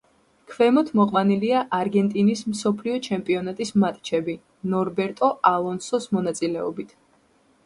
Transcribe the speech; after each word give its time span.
ქვემოთ 0.51 0.87
მოყვანილია 0.99 1.59
არგენტინის 1.79 2.41
მსოფლიო 2.53 2.95
ჩემპიონატის 3.09 3.73
მატჩები 3.85 4.37
ნორბერტო 4.75 5.31
ალონსოს 5.53 6.11
მონაწილეობით. 6.19 6.99